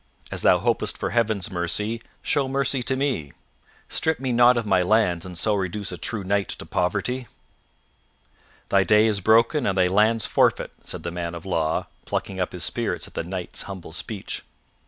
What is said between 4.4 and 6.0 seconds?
of my lands and so reduce a